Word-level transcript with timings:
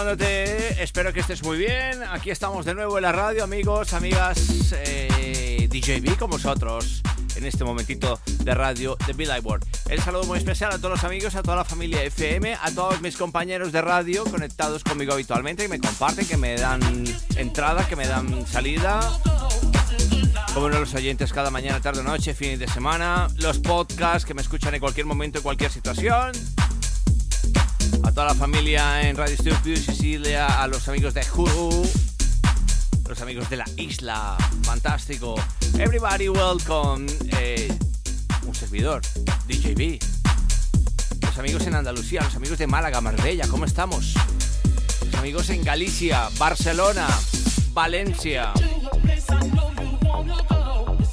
Saludándote, 0.00 0.82
espero 0.82 1.12
que 1.12 1.20
estés 1.20 1.42
muy 1.42 1.58
bien. 1.58 2.02
Aquí 2.10 2.30
estamos 2.30 2.64
de 2.64 2.74
nuevo 2.74 2.96
en 2.96 3.02
la 3.02 3.12
radio, 3.12 3.44
amigos, 3.44 3.92
amigas, 3.92 4.72
eh, 4.72 5.68
DJB 5.70 6.16
con 6.16 6.30
vosotros 6.30 7.02
en 7.36 7.44
este 7.44 7.64
momentito 7.64 8.18
de 8.24 8.54
radio 8.54 8.96
de 9.06 9.12
Bill 9.12 9.28
World. 9.44 9.66
El 9.90 10.00
saludo 10.00 10.24
muy 10.24 10.38
especial 10.38 10.72
a 10.72 10.78
todos 10.78 10.92
los 10.92 11.04
amigos, 11.04 11.34
a 11.34 11.42
toda 11.42 11.56
la 11.56 11.66
familia 11.66 12.02
FM, 12.02 12.54
a 12.54 12.70
todos 12.70 13.02
mis 13.02 13.18
compañeros 13.18 13.72
de 13.72 13.82
radio 13.82 14.24
conectados 14.24 14.84
conmigo 14.84 15.12
habitualmente, 15.12 15.64
que 15.64 15.68
me 15.68 15.78
comparten, 15.78 16.26
que 16.26 16.38
me 16.38 16.56
dan 16.56 16.80
entrada, 17.36 17.86
que 17.86 17.94
me 17.94 18.06
dan 18.06 18.46
salida. 18.46 19.00
Como 20.54 20.70
los 20.70 20.94
oyentes 20.94 21.30
cada 21.30 21.50
mañana, 21.50 21.78
tarde, 21.82 22.02
noche, 22.02 22.32
fin 22.32 22.58
de 22.58 22.68
semana. 22.68 23.28
Los 23.36 23.58
podcasts 23.58 24.24
que 24.24 24.32
me 24.32 24.40
escuchan 24.40 24.72
en 24.72 24.80
cualquier 24.80 25.04
momento, 25.04 25.40
en 25.40 25.42
cualquier 25.42 25.70
situación 25.70 26.32
a 28.10 28.12
toda 28.12 28.26
la 28.26 28.34
familia 28.34 29.08
en 29.08 29.16
Radio 29.16 29.36
Studio 29.36 29.76
Sicilia, 29.76 30.60
a 30.60 30.66
los 30.66 30.88
amigos 30.88 31.14
de 31.14 31.22
Hulu, 31.32 31.88
los 33.08 33.20
amigos 33.20 33.48
de 33.48 33.56
la 33.56 33.64
isla, 33.76 34.36
fantástico. 34.62 35.36
Everybody 35.78 36.28
welcome, 36.28 37.06
eh, 37.38 37.72
un 38.46 38.54
servidor, 38.54 39.02
DJB. 39.46 40.00
Los 41.22 41.38
amigos 41.38 41.66
en 41.68 41.76
Andalucía, 41.76 42.22
los 42.22 42.34
amigos 42.34 42.58
de 42.58 42.66
Málaga, 42.66 43.00
Marbella, 43.00 43.46
¿cómo 43.46 43.64
estamos? 43.64 44.14
Los 45.04 45.14
amigos 45.14 45.48
en 45.50 45.62
Galicia, 45.62 46.28
Barcelona, 46.36 47.06
Valencia. 47.72 48.52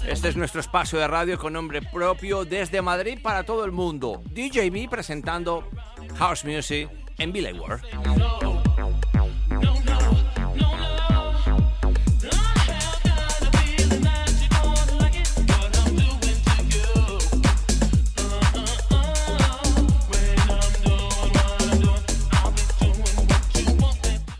Este 0.07 0.30
es 0.30 0.36
nuestro 0.36 0.62
espacio 0.62 0.97
de 0.97 1.07
radio 1.07 1.38
con 1.38 1.53
nombre 1.53 1.81
propio 1.81 2.44
desde 2.44 2.81
Madrid 2.81 3.19
para 3.22 3.44
todo 3.44 3.66
el 3.66 3.72
mundo. 3.72 4.24
DJB 4.31 4.90
presentando 4.90 5.68
House 6.17 6.44
Music 6.45 6.89
en 7.19 7.31
Billy 7.31 7.53
World. 7.53 7.83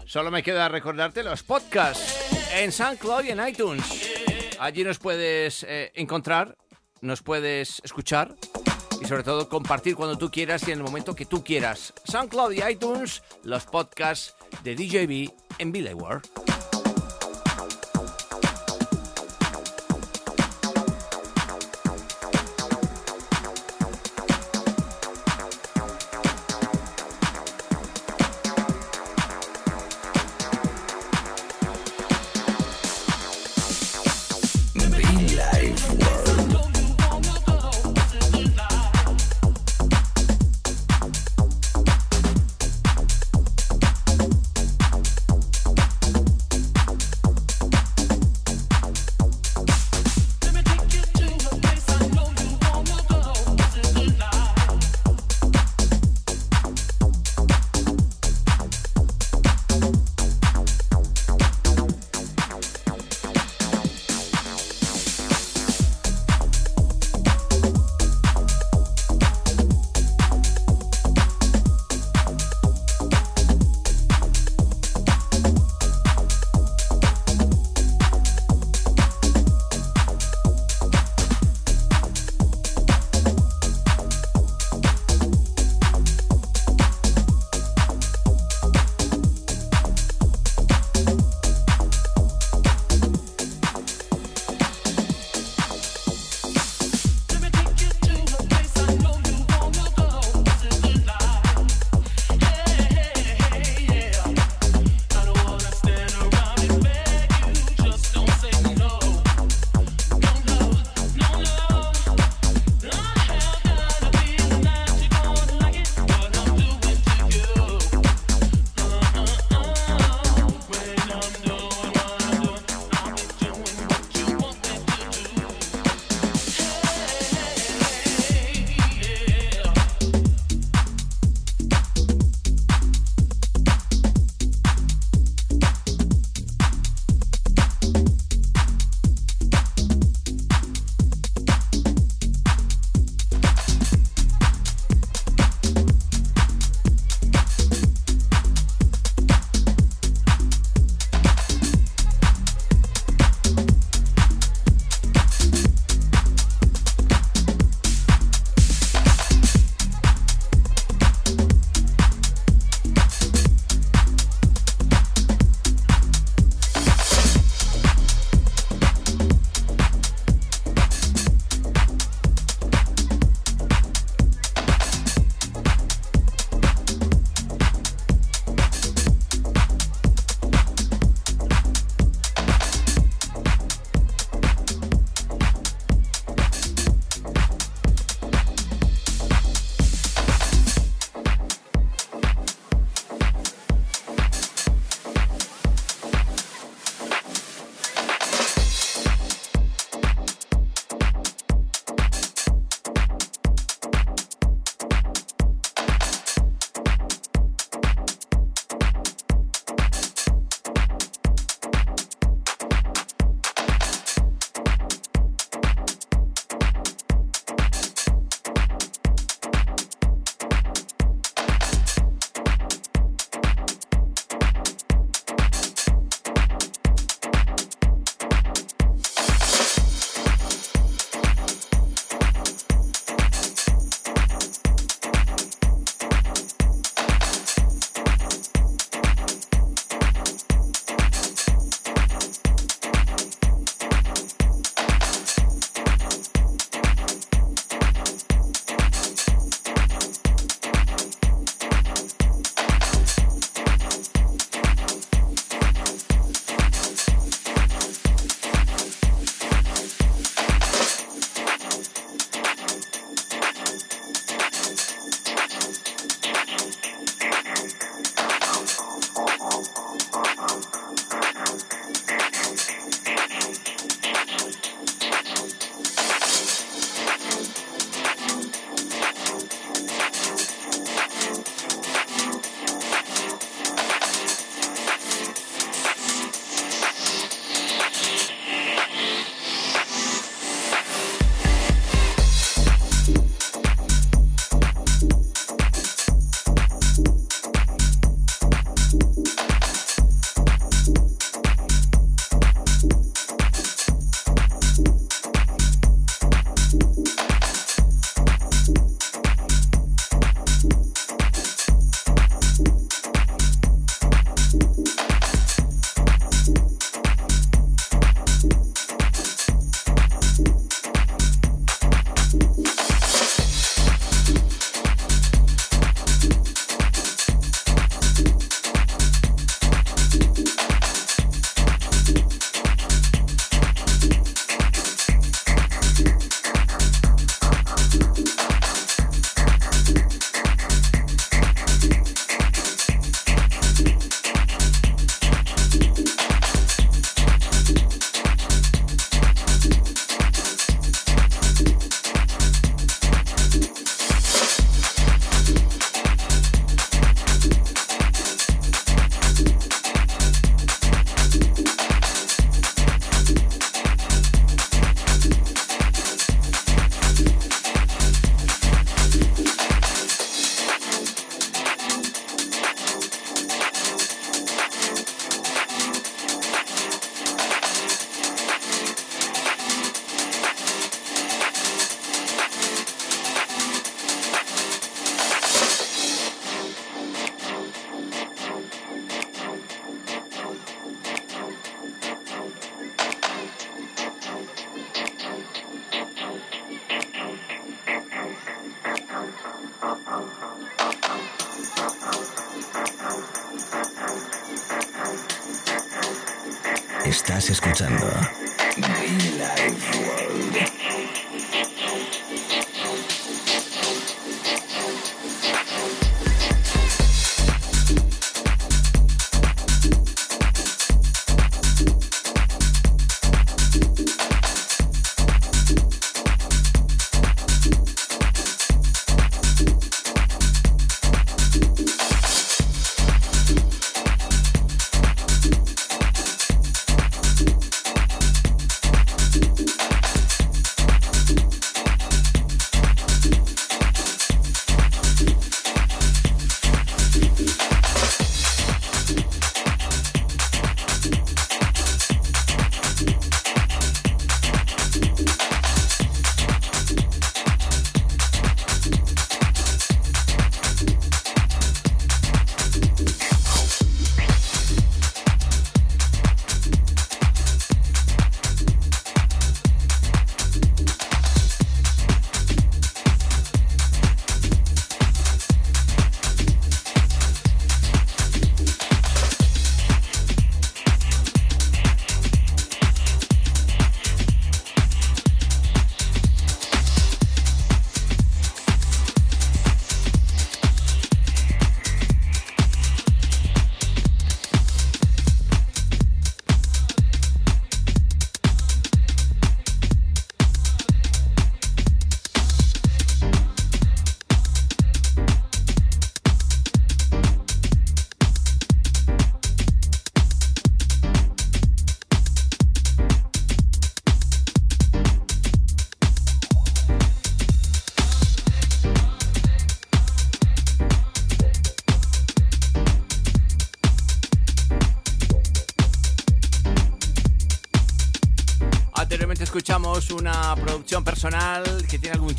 Solo 0.06 0.32
me 0.32 0.42
queda 0.42 0.68
recordarte 0.70 1.22
los 1.22 1.44
podcasts 1.44 2.56
en 2.56 2.72
SoundCloud 2.72 3.26
y 3.26 3.30
en 3.30 3.48
iTunes. 3.48 3.84
Allí 4.60 4.84
nos 4.84 4.98
puedes 4.98 5.64
eh, 5.70 5.92
encontrar, 5.94 6.58
nos 7.02 7.22
puedes 7.22 7.82
escuchar 7.84 8.34
y 9.02 9.06
sobre 9.06 9.24
todo 9.24 9.50
compartir 9.50 9.96
cuando 9.96 10.18
tú 10.18 10.30
quieras 10.32 10.68
y 10.68 10.72
en 10.72 10.80
el 10.80 10.84
momento 10.84 11.16
que 11.16 11.26
tú 11.26 11.44
quieras. 11.44 11.94
SoundCloud 12.06 12.54
y 12.54 12.64
iTunes, 12.64 13.24
los 13.44 13.66
podcasts 13.66 14.36
de 14.64 14.76
DJB 14.76 15.32
en 15.60 15.72
Billy 15.72 15.94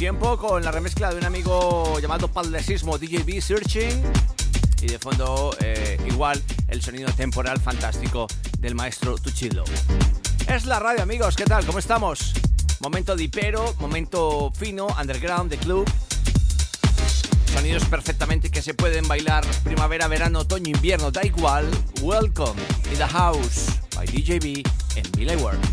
tiempo 0.09 0.39
con 0.39 0.65
la 0.65 0.73
remezcla 0.73 1.11
de 1.11 1.19
un 1.19 1.27
amigo 1.27 2.01
llamado 2.01 2.29
Paldesismo 2.29 2.97
DJB 2.97 3.43
Searching 3.43 4.03
y 4.81 4.87
de 4.87 4.99
fondo 4.99 5.55
eh, 5.61 5.99
igual 6.07 6.43
el 6.69 6.81
sonido 6.81 7.13
temporal 7.13 7.61
fantástico 7.61 8.27
del 8.59 8.75
maestro 8.75 9.19
Tuchilo. 9.19 9.65
Es 10.49 10.65
la 10.65 10.79
radio 10.79 11.03
amigos, 11.03 11.37
¿qué 11.37 11.45
tal? 11.45 11.67
¿Cómo 11.67 11.79
estamos? 11.79 12.33
Momento 12.81 13.17
dipero, 13.17 13.75
momento 13.81 14.51
fino, 14.57 14.87
underground, 14.99 15.51
de 15.51 15.59
club. 15.59 15.87
Sonidos 17.53 17.85
perfectamente 17.85 18.49
que 18.49 18.63
se 18.63 18.73
pueden 18.73 19.07
bailar 19.07 19.45
primavera, 19.63 20.09
verano, 20.09 20.39
otoño, 20.39 20.71
invierno, 20.71 21.11
da 21.11 21.23
igual. 21.23 21.69
Welcome 22.01 22.59
in 22.91 22.97
the 22.97 23.07
house 23.07 23.79
by 23.95 24.07
DJB 24.07 24.67
en 24.97 25.13
Billy 25.13 25.37
World. 25.37 25.68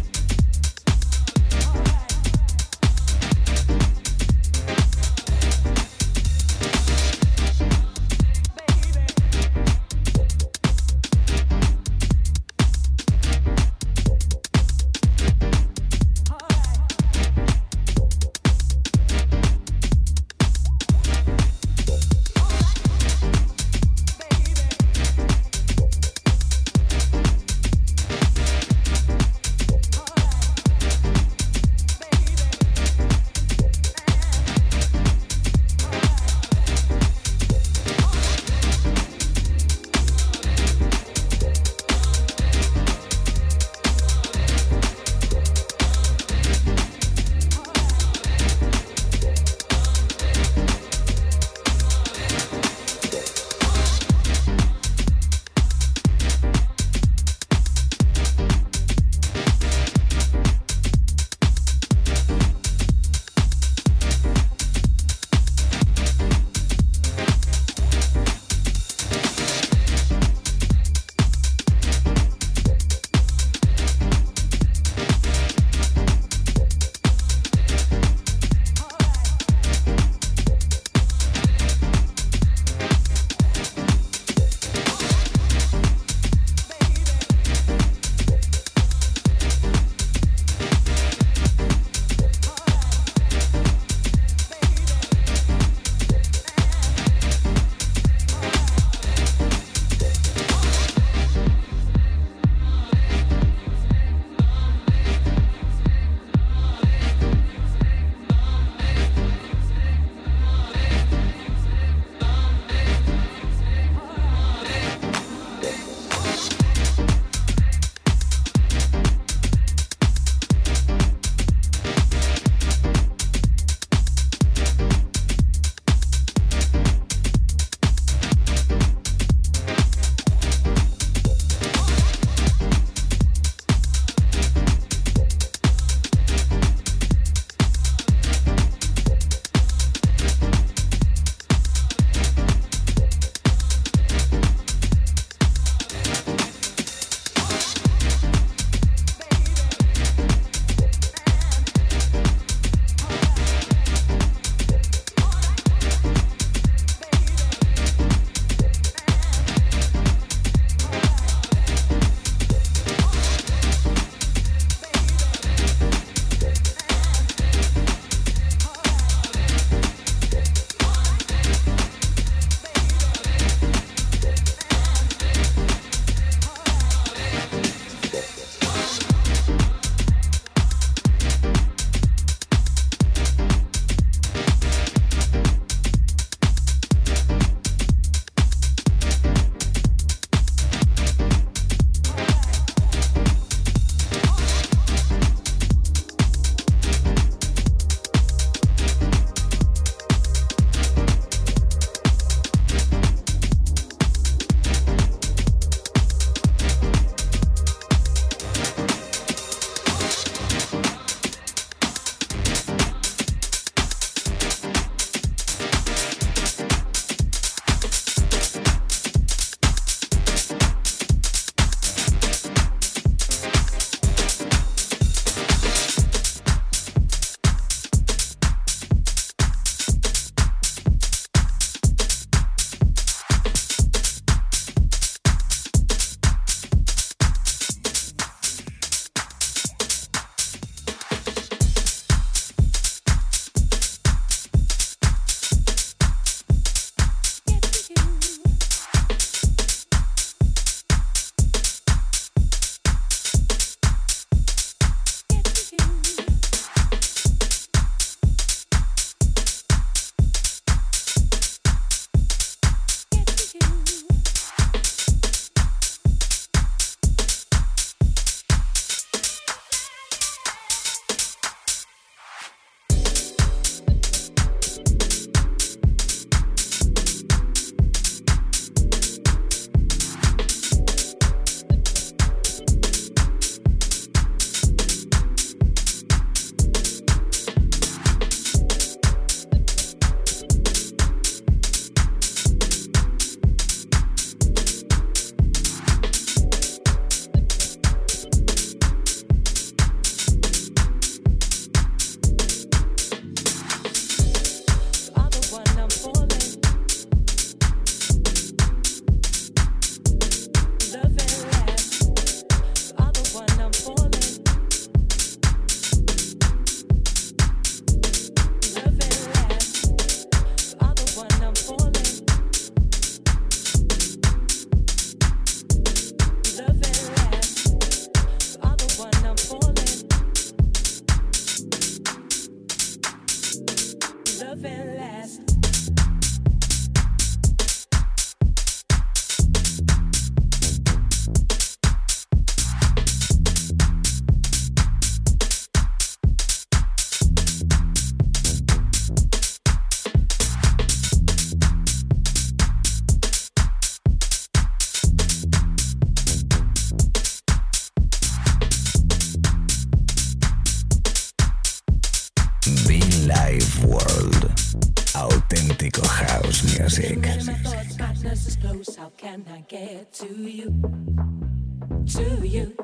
To 372.14 372.48
you. 372.48 372.78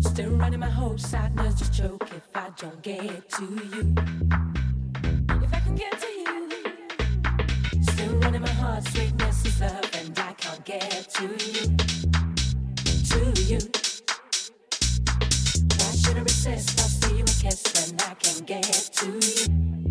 Still 0.00 0.30
running 0.30 0.60
my 0.60 0.70
hopes, 0.70 1.06
sadness 1.06 1.54
just 1.58 1.74
choke 1.74 2.08
if 2.10 2.26
I 2.34 2.50
don't 2.56 2.82
get 2.82 3.28
to 3.30 3.44
you. 3.44 3.94
If 5.42 5.54
I 5.54 5.60
can 5.60 5.74
get 5.74 6.00
to 6.00 6.06
you. 6.06 6.50
Still 7.82 8.16
running 8.20 8.40
my 8.40 8.48
heart, 8.48 8.88
sweetness 8.88 9.44
is 9.44 9.60
love, 9.60 9.90
and 9.94 10.18
I 10.18 10.32
can't 10.32 10.64
get 10.64 11.10
to 11.10 11.24
you. 11.24 11.76
To 13.10 13.42
you. 13.42 13.58
Why 15.76 15.92
should 15.94 16.16
I 16.16 16.22
resist? 16.22 16.80
I'll 16.80 16.88
see 16.88 17.16
you 17.18 17.22
a 17.22 17.26
kiss 17.26 17.62
when 17.74 18.00
I 18.00 18.14
can 18.14 18.44
get 18.44 18.62
to 18.64 19.06
you. 19.06 19.85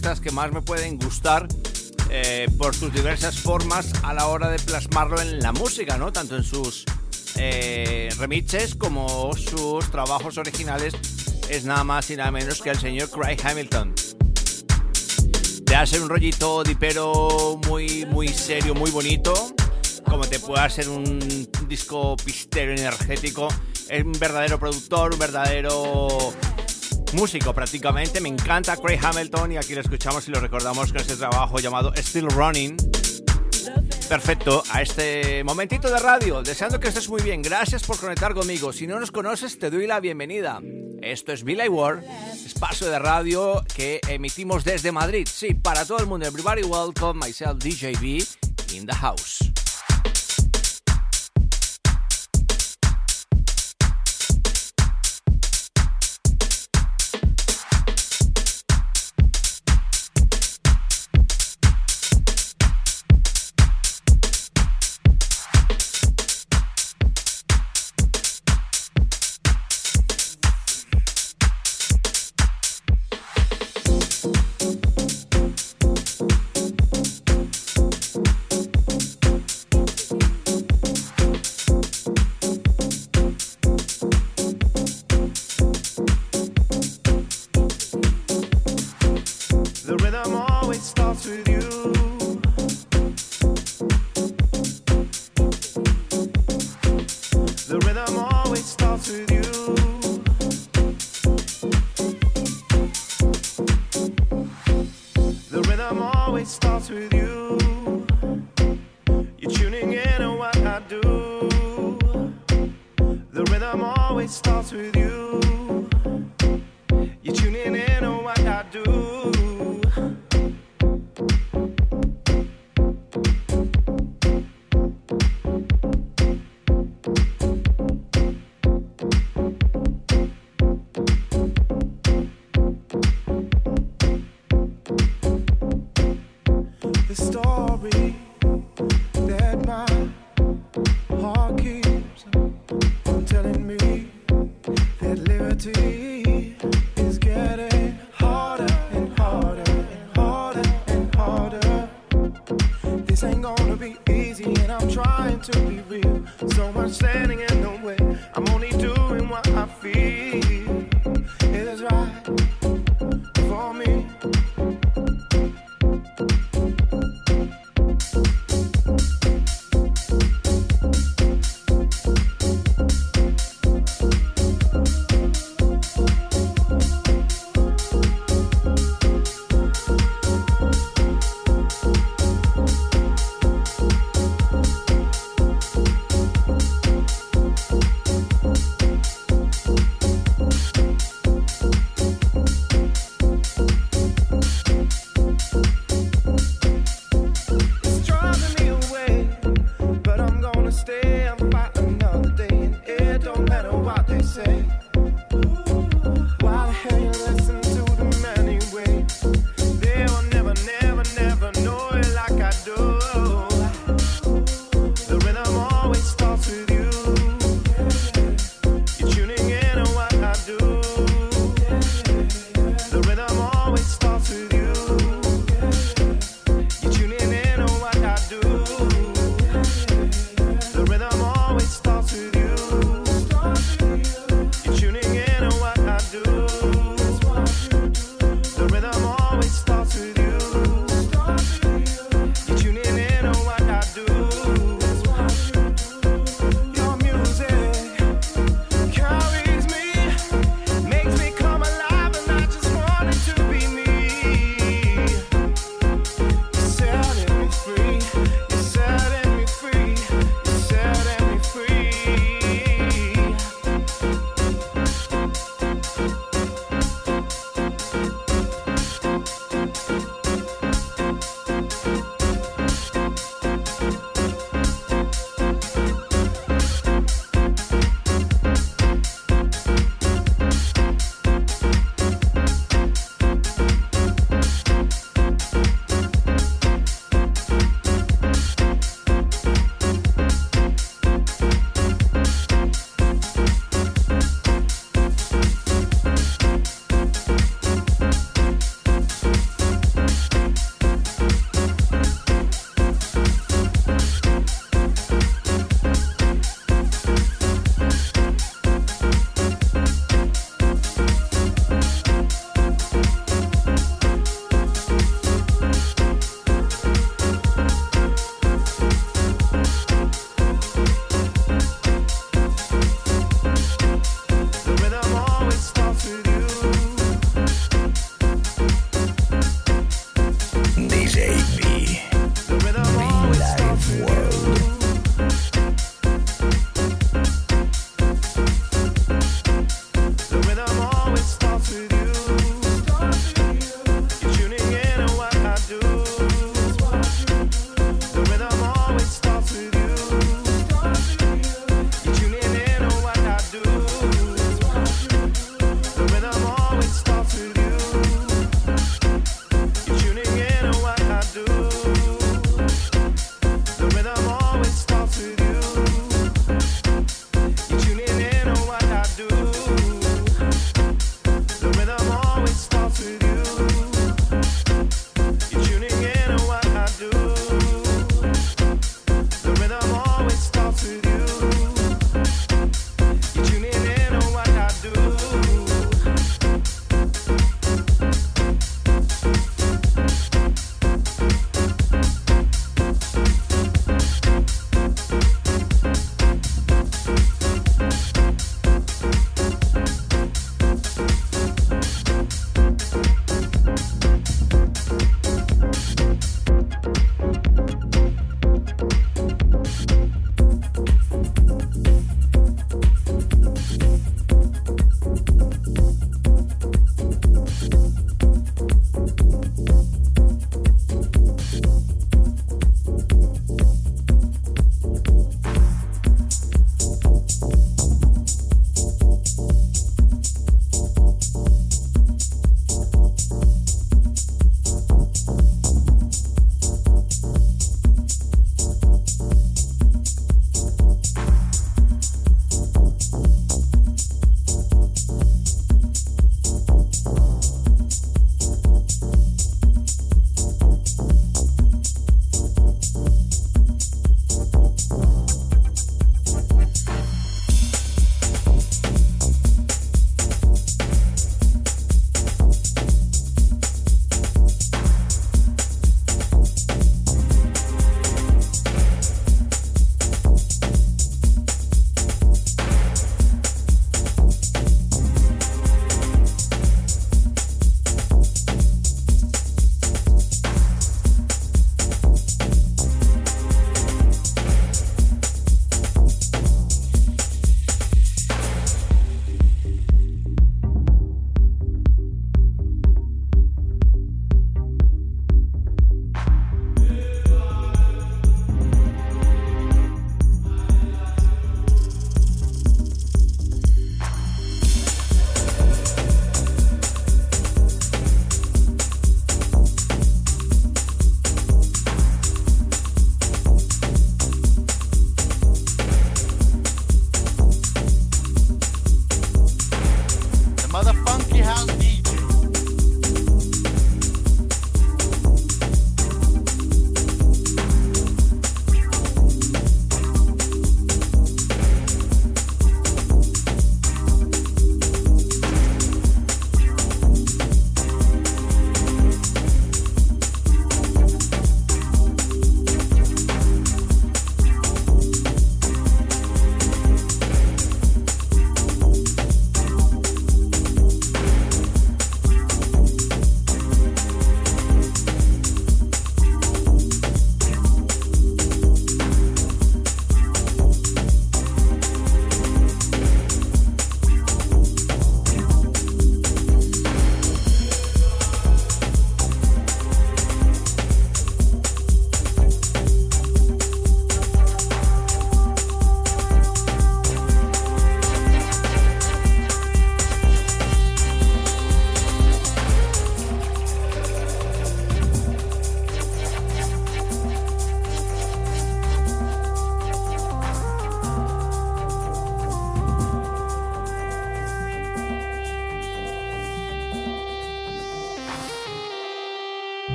Artistas 0.00 0.20
que 0.20 0.30
más 0.30 0.50
me 0.50 0.62
pueden 0.62 0.98
gustar 0.98 1.46
eh, 2.08 2.48
por 2.56 2.74
sus 2.74 2.90
diversas 2.90 3.38
formas 3.38 3.92
a 4.02 4.14
la 4.14 4.28
hora 4.28 4.48
de 4.48 4.58
plasmarlo 4.58 5.20
en 5.20 5.40
la 5.40 5.52
música, 5.52 5.98
¿no? 5.98 6.10
Tanto 6.10 6.36
en 6.36 6.42
sus 6.42 6.86
eh, 7.36 8.08
remixes 8.16 8.76
como 8.76 9.34
sus 9.36 9.90
trabajos 9.90 10.38
originales. 10.38 10.94
Es 11.50 11.66
nada 11.66 11.84
más 11.84 12.08
y 12.10 12.16
nada 12.16 12.30
menos 12.30 12.62
que 12.62 12.70
el 12.70 12.78
señor 12.78 13.10
Craig 13.10 13.36
Hamilton. 13.44 13.94
Te 15.66 15.76
hace 15.76 16.00
un 16.00 16.08
rollito 16.08 16.62
dipero 16.62 17.60
muy, 17.68 18.06
muy 18.06 18.28
serio, 18.28 18.74
muy 18.74 18.90
bonito. 18.90 19.54
Como 20.08 20.26
te 20.26 20.40
puede 20.40 20.62
hacer 20.62 20.88
un 20.88 21.46
disco 21.68 22.16
pistero 22.16 22.72
energético. 22.72 23.48
Es 23.86 24.02
un 24.02 24.12
verdadero 24.12 24.58
productor, 24.58 25.12
un 25.12 25.18
verdadero 25.18 26.32
músico 27.12 27.52
prácticamente. 27.52 28.20
Me 28.20 28.28
encanta 28.28 28.76
Craig 28.76 29.00
Hamilton 29.02 29.52
y 29.52 29.56
aquí 29.56 29.74
lo 29.74 29.80
escuchamos 29.80 30.26
y 30.28 30.30
lo 30.30 30.40
recordamos 30.40 30.92
con 30.92 31.00
este 31.00 31.16
trabajo 31.16 31.58
llamado 31.58 31.92
Still 31.96 32.28
Running. 32.30 32.76
Perfecto, 34.08 34.62
a 34.72 34.82
este 34.82 35.44
momentito 35.44 35.88
de 35.88 35.98
radio, 36.00 36.42
deseando 36.42 36.80
que 36.80 36.88
estés 36.88 37.08
muy 37.08 37.22
bien. 37.22 37.42
Gracias 37.42 37.84
por 37.84 37.98
conectar 37.98 38.34
conmigo. 38.34 38.72
Si 38.72 38.86
no 38.86 38.98
nos 38.98 39.12
conoces, 39.12 39.58
te 39.58 39.70
doy 39.70 39.86
la 39.86 40.00
bienvenida. 40.00 40.60
Esto 41.00 41.32
es 41.32 41.44
Billy 41.44 41.68
Ward, 41.68 42.02
espacio 42.44 42.88
de 42.90 42.98
radio 42.98 43.64
que 43.74 44.00
emitimos 44.08 44.64
desde 44.64 44.92
Madrid. 44.92 45.28
Sí, 45.30 45.54
para 45.54 45.84
todo 45.84 45.98
el 45.98 46.06
mundo. 46.06 46.26
Everybody 46.26 46.62
welcome 46.62 47.24
myself, 47.24 47.58
DJB, 47.58 48.74
in 48.74 48.86
the 48.86 48.94
house. 48.94 49.49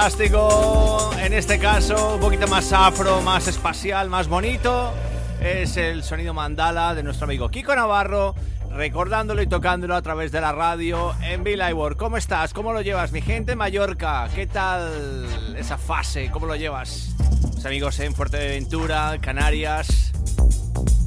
fantástico, 0.05 1.13
en 1.19 1.33
este 1.33 1.59
caso 1.59 2.17
un 2.17 2.21
poquito 2.21 2.47
más 2.47 2.75
afro, 2.75 3.23
más 3.23 3.49
espacial, 3.49 4.11
más 4.11 4.29
bonito. 4.29 4.93
Es 5.41 5.79
el 5.79 6.03
sonido 6.03 6.35
mandala 6.35 6.95
de 6.95 7.03
nuestro 7.03 7.25
amigo 7.25 7.49
Kiko 7.49 7.75
Navarro, 7.75 8.35
recordándolo 8.71 9.41
y 9.41 9.47
tocándolo 9.47 9.97
a 9.97 10.03
través 10.03 10.31
de 10.31 10.43
la 10.43 10.53
radio 10.53 11.15
en 11.23 11.43
World. 11.75 11.97
¿Cómo 11.97 12.19
estás? 12.19 12.53
¿Cómo 12.53 12.75
lo 12.75 12.83
llevas, 12.83 13.13
mi 13.13 13.23
gente 13.23 13.53
en 13.53 13.59
Mallorca? 13.59 14.29
¿Qué 14.35 14.47
tal 14.47 15.57
esa 15.57 15.79
fase? 15.79 16.31
¿Cómo 16.31 16.45
lo 16.45 16.55
llevas? 16.55 17.15
Los 17.55 17.65
amigos 17.65 17.99
en 18.01 18.15
Fuerteventura, 18.15 19.17
Canarias, 19.23 20.13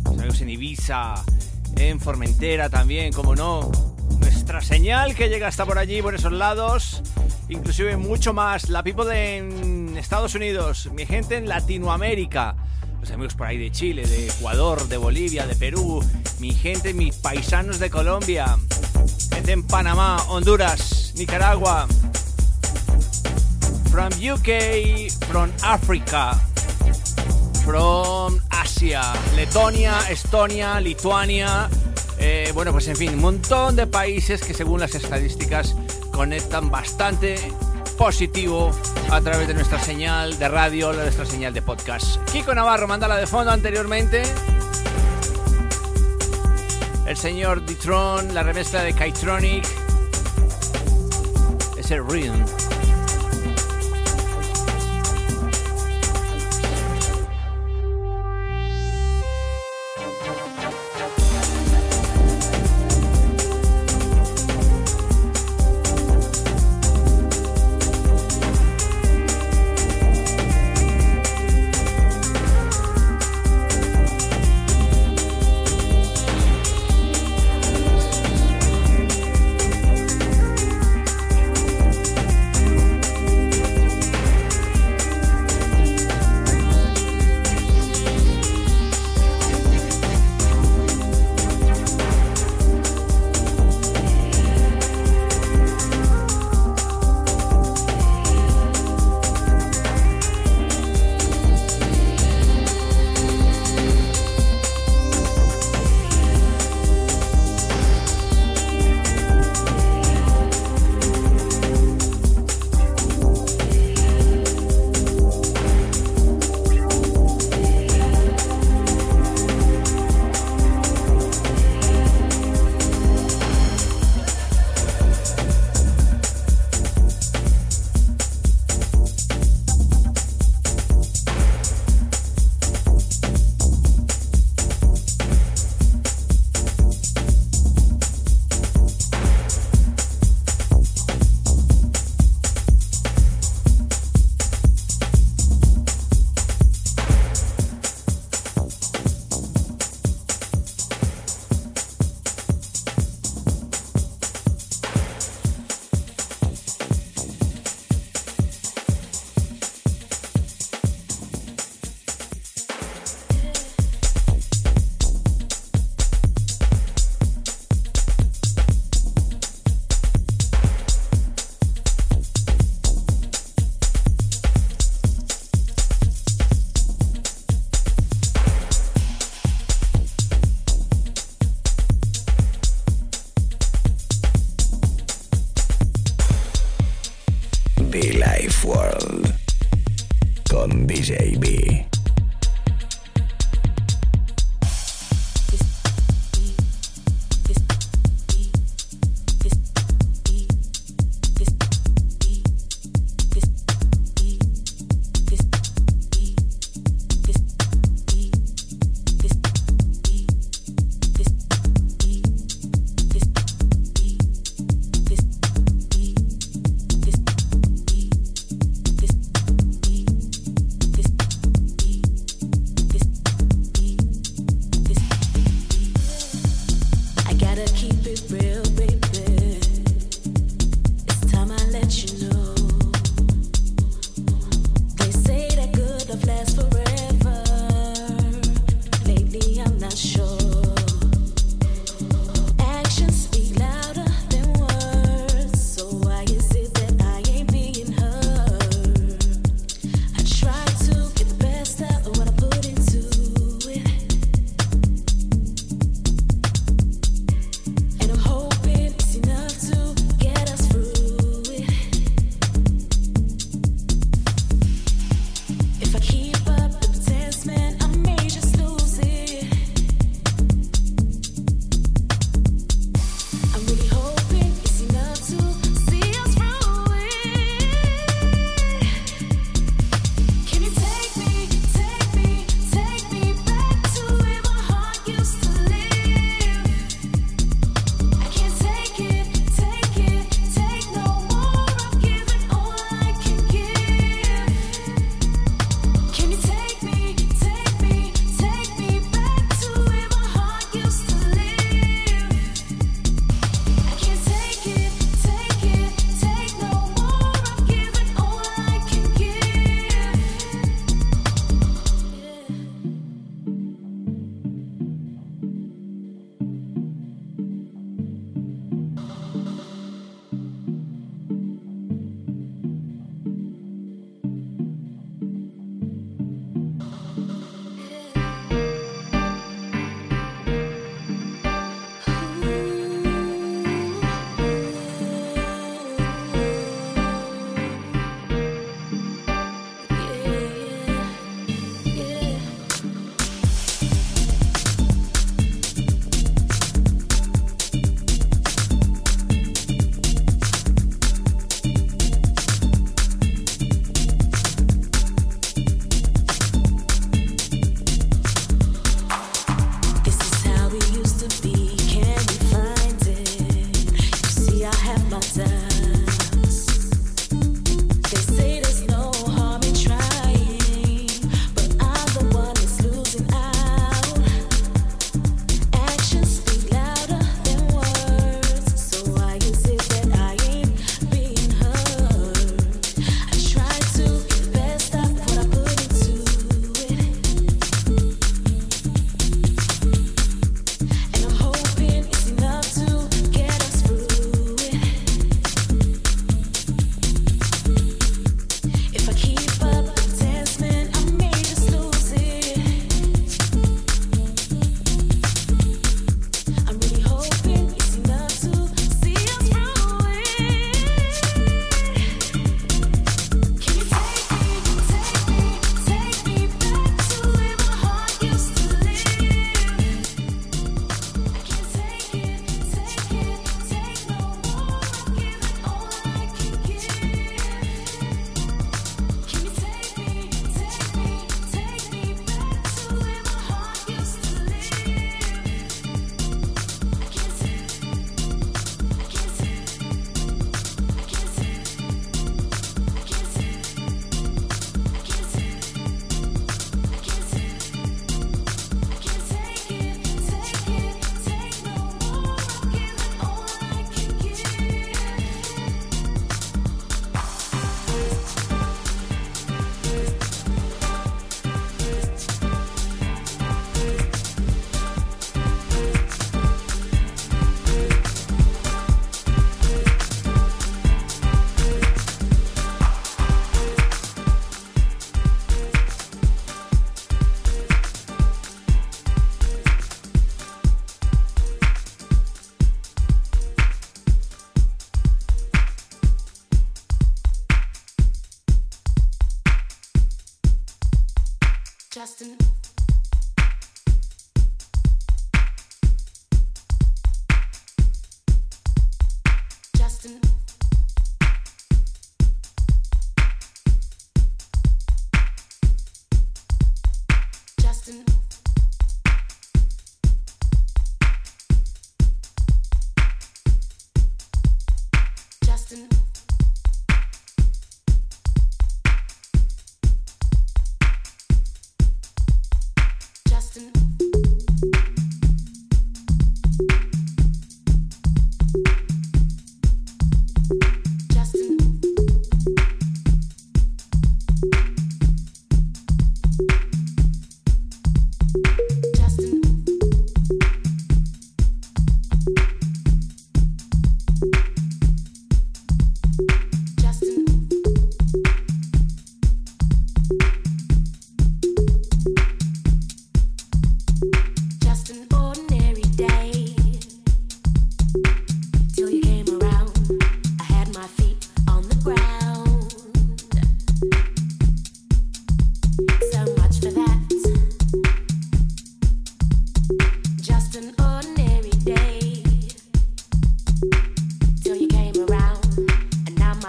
los 0.06 0.18
amigos 0.18 0.42
en 0.42 0.50
Ibiza, 0.50 1.24
en 1.76 2.00
Formentera 2.00 2.72
también, 2.72 3.14
como 3.14 3.36
no. 3.36 3.70
Nuestra 4.20 4.60
señal 4.62 5.14
que 5.14 5.30
llega 5.30 5.50
hasta 5.50 5.68
por 5.68 5.78
allí, 5.78 6.02
por 6.02 6.16
esos 6.16 6.32
lados 6.32 6.97
inclusive 7.50 7.98
mucho 7.98 8.34
más. 8.34 8.70
La 8.70 8.84
people 8.84 9.38
en 9.38 9.98
Estados 9.98 10.36
Unidos, 10.36 10.90
mi 10.94 11.06
gente 11.06 11.38
en 11.38 11.48
Latinoamérica, 11.48 12.56
los 13.00 13.12
amigos 13.12 13.36
por 13.36 13.48
ahí 13.48 13.58
de 13.58 13.72
Chile, 13.72 14.06
de 14.06 14.28
Ecuador, 14.28 14.88
de 14.88 14.98
Bolivia, 14.98 15.46
de 15.48 15.56
Perú, 15.56 16.04
mi 16.40 16.52
gente, 16.52 16.94
mis 16.94 17.16
paisanos 17.16 17.80
de 17.80 17.90
Colombia, 17.90 18.58
gente 19.34 19.52
en 19.52 19.64
Panamá, 19.64 20.18
Honduras, 20.30 21.14
Nicaragua, 21.16 21.88
from 23.92 24.10
UK, 24.14 25.10
from 25.30 25.52
Africa, 25.64 26.40
from 27.64 28.40
Asia, 28.50 29.02
Letonia, 29.36 30.00
Estonia, 30.10 30.80
Lituania. 30.80 31.70
eh, 32.20 32.52
bueno, 32.54 32.72
pues 32.72 32.88
en 32.88 32.96
fin, 32.96 33.14
un 33.14 33.22
montón 33.22 33.76
de 33.76 33.86
países 33.88 34.42
que 34.42 34.54
según 34.54 34.80
las 34.80 34.96
estadísticas 34.96 35.76
conectan 36.18 36.72
bastante 36.72 37.36
positivo 37.96 38.72
a 39.12 39.22
través 39.22 39.48
de 39.48 39.54
nuestra 39.54 39.80
señal 39.80 40.40
de 40.40 40.48
radio, 40.48 40.92
nuestra 40.92 41.28
señal 41.28 41.54
de 41.54 41.62
podcast. 41.62 42.20
Kiko 42.32 42.56
Navarro, 42.56 42.88
mandala 42.88 43.18
de 43.18 43.28
fondo 43.28 43.52
anteriormente. 43.52 44.24
El 47.06 47.16
señor 47.16 47.64
Ditron, 47.68 48.34
la 48.34 48.42
remezcla 48.42 48.82
de 48.82 48.94
Kytronic. 48.94 49.64
Es 51.78 51.92
el 51.92 52.04
Rhythm. 52.04 52.77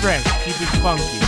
fresh, 0.00 0.24
keep 0.44 0.60
it 0.60 0.68
funky. 0.80 1.25